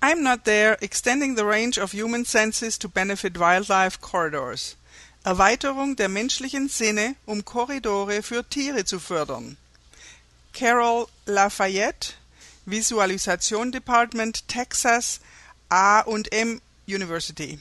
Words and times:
I'm 0.00 0.22
not 0.22 0.44
there 0.44 0.76
extending 0.80 1.36
the 1.36 1.44
range 1.44 1.78
of 1.78 1.92
human 1.92 2.24
senses 2.24 2.78
to 2.78 2.88
benefit 2.88 3.38
wildlife 3.38 4.00
corridors. 4.00 4.76
Erweiterung 5.24 5.96
der 5.96 6.08
menschlichen 6.08 6.68
Sinne, 6.68 7.16
um 7.26 7.44
Korridore 7.44 8.22
für 8.22 8.48
Tiere 8.48 8.84
zu 8.84 9.00
fördern. 9.00 9.56
Carol 10.52 11.08
Lafayette, 11.26 12.14
Visualisation 12.64 13.72
Department, 13.72 14.46
Texas, 14.48 15.20
A&M 15.68 16.60
University. 16.86 17.58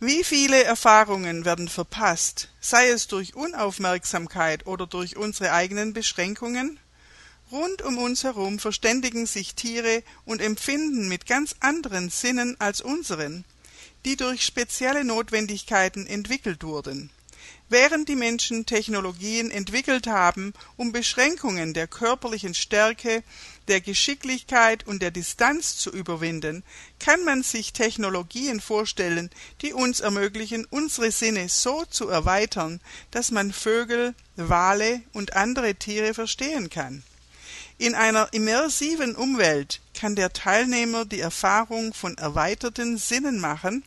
Wie 0.00 0.24
viele 0.24 0.64
Erfahrungen 0.64 1.44
werden 1.44 1.68
verpasst, 1.68 2.48
sei 2.60 2.88
es 2.88 3.06
durch 3.06 3.36
Unaufmerksamkeit 3.36 4.66
oder 4.66 4.86
durch 4.86 5.16
unsere 5.16 5.52
eigenen 5.52 5.92
Beschränkungen? 5.92 6.78
Rund 7.52 7.82
um 7.82 7.98
uns 7.98 8.24
herum 8.24 8.58
verständigen 8.58 9.26
sich 9.26 9.54
Tiere 9.54 10.02
und 10.24 10.40
empfinden 10.40 11.08
mit 11.08 11.26
ganz 11.26 11.54
anderen 11.60 12.10
Sinnen 12.10 12.56
als 12.58 12.80
unseren 12.80 13.44
die 14.04 14.16
durch 14.16 14.44
spezielle 14.44 15.04
Notwendigkeiten 15.04 16.06
entwickelt 16.06 16.62
wurden. 16.62 17.10
Während 17.70 18.08
die 18.10 18.16
Menschen 18.16 18.66
Technologien 18.66 19.50
entwickelt 19.50 20.06
haben, 20.06 20.52
um 20.76 20.92
Beschränkungen 20.92 21.72
der 21.72 21.86
körperlichen 21.86 22.54
Stärke, 22.54 23.22
der 23.68 23.80
Geschicklichkeit 23.80 24.86
und 24.86 25.00
der 25.00 25.10
Distanz 25.10 25.78
zu 25.78 25.90
überwinden, 25.90 26.62
kann 26.98 27.24
man 27.24 27.42
sich 27.42 27.72
Technologien 27.72 28.60
vorstellen, 28.60 29.30
die 29.62 29.72
uns 29.72 30.00
ermöglichen, 30.00 30.66
unsere 30.68 31.10
Sinne 31.10 31.48
so 31.48 31.84
zu 31.86 32.08
erweitern, 32.08 32.80
dass 33.10 33.30
man 33.30 33.52
Vögel, 33.52 34.14
Wale 34.36 35.00
und 35.14 35.34
andere 35.34 35.74
Tiere 35.74 36.12
verstehen 36.12 36.68
kann. 36.68 37.02
In 37.76 37.96
einer 37.96 38.32
immersiven 38.32 39.16
Umwelt 39.16 39.80
kann 39.94 40.14
der 40.14 40.32
Teilnehmer 40.32 41.04
die 41.04 41.18
Erfahrung 41.18 41.92
von 41.92 42.16
erweiterten 42.16 42.98
Sinnen 42.98 43.40
machen, 43.40 43.82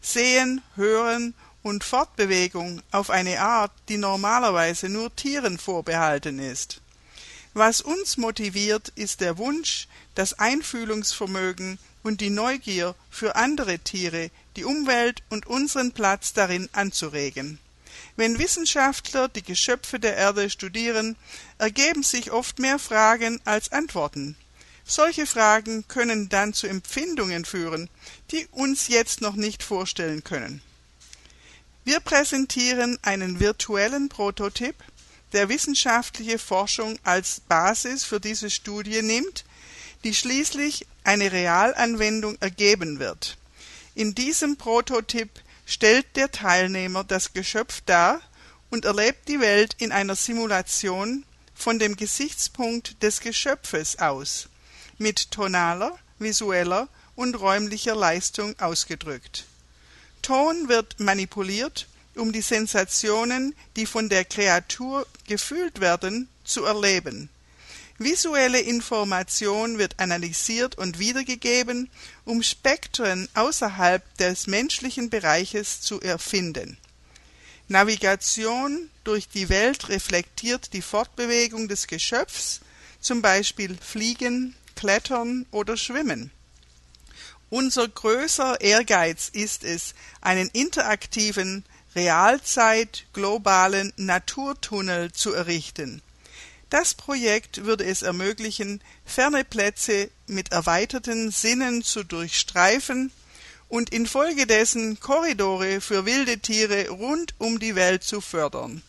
Sehen, 0.00 0.62
Hören 0.76 1.34
und 1.64 1.82
Fortbewegung 1.82 2.80
auf 2.92 3.10
eine 3.10 3.40
Art, 3.40 3.72
die 3.88 3.96
normalerweise 3.96 4.88
nur 4.88 5.14
Tieren 5.16 5.58
vorbehalten 5.58 6.38
ist. 6.38 6.80
Was 7.54 7.80
uns 7.80 8.16
motiviert, 8.16 8.92
ist 8.94 9.20
der 9.20 9.38
Wunsch, 9.38 9.88
das 10.14 10.38
Einfühlungsvermögen 10.38 11.80
und 12.04 12.20
die 12.20 12.30
Neugier 12.30 12.94
für 13.10 13.34
andere 13.34 13.80
Tiere, 13.80 14.30
die 14.54 14.64
Umwelt 14.64 15.24
und 15.30 15.46
unseren 15.46 15.90
Platz 15.90 16.32
darin 16.32 16.68
anzuregen. 16.72 17.58
Wenn 18.16 18.38
Wissenschaftler 18.38 19.28
die 19.28 19.42
Geschöpfe 19.42 20.00
der 20.00 20.16
Erde 20.16 20.48
studieren, 20.48 21.16
ergeben 21.58 22.02
sich 22.02 22.32
oft 22.32 22.58
mehr 22.58 22.78
Fragen 22.78 23.40
als 23.44 23.72
Antworten. 23.72 24.36
Solche 24.84 25.26
Fragen 25.26 25.86
können 25.88 26.28
dann 26.28 26.54
zu 26.54 26.66
Empfindungen 26.66 27.44
führen, 27.44 27.90
die 28.30 28.46
uns 28.52 28.88
jetzt 28.88 29.20
noch 29.20 29.34
nicht 29.34 29.62
vorstellen 29.62 30.24
können. 30.24 30.62
Wir 31.84 32.00
präsentieren 32.00 32.98
einen 33.02 33.38
virtuellen 33.38 34.08
Prototyp, 34.08 34.76
der 35.32 35.48
wissenschaftliche 35.48 36.38
Forschung 36.38 36.98
als 37.02 37.40
Basis 37.40 38.04
für 38.04 38.20
diese 38.20 38.48
Studie 38.48 39.02
nimmt, 39.02 39.44
die 40.04 40.14
schließlich 40.14 40.86
eine 41.04 41.32
Realanwendung 41.32 42.36
ergeben 42.40 42.98
wird. 42.98 43.36
In 43.94 44.14
diesem 44.14 44.56
Prototyp 44.56 45.30
stellt 45.66 46.16
der 46.16 46.30
Teilnehmer 46.30 47.04
das 47.04 47.34
Geschöpf 47.34 47.82
dar 47.84 48.22
und 48.70 48.86
erlebt 48.86 49.28
die 49.28 49.40
Welt 49.40 49.74
in 49.78 49.92
einer 49.92 50.16
Simulation 50.16 51.24
von 51.54 51.78
dem 51.78 51.96
Gesichtspunkt 51.96 53.02
des 53.02 53.20
Geschöpfes 53.20 53.98
aus 53.98 54.48
mit 54.98 55.30
tonaler, 55.30 55.98
visueller 56.18 56.88
und 57.14 57.34
räumlicher 57.34 57.94
Leistung 57.94 58.58
ausgedrückt. 58.58 59.44
Ton 60.22 60.68
wird 60.68 60.98
manipuliert, 61.00 61.86
um 62.14 62.32
die 62.32 62.42
Sensationen, 62.42 63.54
die 63.76 63.86
von 63.86 64.08
der 64.08 64.24
Kreatur 64.24 65.06
gefühlt 65.26 65.80
werden, 65.80 66.28
zu 66.44 66.64
erleben. 66.64 67.28
Visuelle 67.98 68.60
Information 68.60 69.78
wird 69.78 69.98
analysiert 69.98 70.76
und 70.76 70.98
wiedergegeben, 70.98 71.88
um 72.26 72.42
Spektren 72.42 73.28
außerhalb 73.34 74.02
des 74.18 74.46
menschlichen 74.46 75.08
Bereiches 75.08 75.80
zu 75.80 76.00
erfinden. 76.00 76.76
Navigation 77.68 78.90
durch 79.02 79.28
die 79.28 79.48
Welt 79.48 79.88
reflektiert 79.88 80.72
die 80.74 80.82
Fortbewegung 80.82 81.68
des 81.68 81.86
Geschöpfs, 81.86 82.60
zum 83.00 83.22
Beispiel 83.22 83.76
Fliegen, 83.80 84.54
Klettern 84.76 85.46
oder 85.50 85.76
Schwimmen. 85.76 86.30
Unser 87.48 87.88
größer 87.88 88.60
Ehrgeiz 88.60 89.30
ist 89.32 89.64
es, 89.64 89.94
einen 90.20 90.48
interaktiven, 90.48 91.64
Realzeit 91.94 93.06
globalen 93.14 93.92
Naturtunnel 93.96 95.12
zu 95.12 95.32
errichten. 95.32 96.02
Das 96.68 96.94
Projekt 96.94 97.64
würde 97.64 97.84
es 97.84 98.02
ermöglichen, 98.02 98.80
ferne 99.04 99.44
Plätze 99.44 100.10
mit 100.26 100.50
erweiterten 100.50 101.30
Sinnen 101.30 101.82
zu 101.82 102.02
durchstreifen 102.02 103.12
und 103.68 103.90
infolgedessen 103.90 104.98
Korridore 104.98 105.80
für 105.80 106.06
wilde 106.06 106.38
Tiere 106.38 106.88
rund 106.88 107.34
um 107.38 107.60
die 107.60 107.76
Welt 107.76 108.02
zu 108.02 108.20
fördern. 108.20 108.82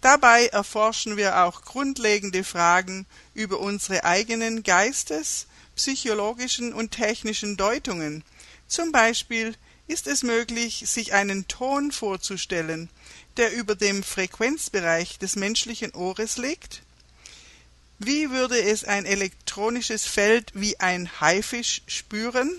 Dabei 0.00 0.46
erforschen 0.46 1.16
wir 1.16 1.42
auch 1.42 1.62
grundlegende 1.62 2.44
Fragen 2.44 3.06
über 3.34 3.58
unsere 3.58 4.04
eigenen 4.04 4.62
Geistes-, 4.62 5.46
psychologischen 5.74 6.72
und 6.72 6.92
technischen 6.92 7.56
Deutungen. 7.56 8.22
Zum 8.68 8.92
Beispiel 8.92 9.54
ist 9.88 10.06
es 10.06 10.22
möglich, 10.22 10.84
sich 10.86 11.12
einen 11.12 11.48
Ton 11.48 11.90
vorzustellen, 11.90 12.88
der 13.36 13.52
über 13.52 13.74
dem 13.74 14.02
Frequenzbereich 14.02 15.18
des 15.18 15.36
menschlichen 15.36 15.92
Ohres 15.92 16.36
liegt? 16.36 16.82
Wie 17.98 18.30
würde 18.30 18.60
es 18.60 18.84
ein 18.84 19.06
elektronisches 19.06 20.04
Feld 20.04 20.50
wie 20.54 20.78
ein 20.78 21.08
Haifisch 21.20 21.82
spüren? 21.86 22.50